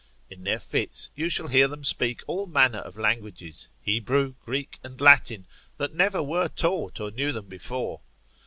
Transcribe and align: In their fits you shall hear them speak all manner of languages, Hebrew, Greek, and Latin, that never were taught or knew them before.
In 0.31 0.45
their 0.45 0.59
fits 0.59 1.11
you 1.15 1.29
shall 1.29 1.47
hear 1.47 1.67
them 1.67 1.83
speak 1.83 2.23
all 2.25 2.47
manner 2.47 2.79
of 2.79 2.97
languages, 2.97 3.67
Hebrew, 3.83 4.33
Greek, 4.43 4.79
and 4.83 4.99
Latin, 4.99 5.45
that 5.77 5.93
never 5.93 6.23
were 6.23 6.47
taught 6.47 6.99
or 6.99 7.11
knew 7.11 7.31
them 7.31 7.45
before. 7.45 8.01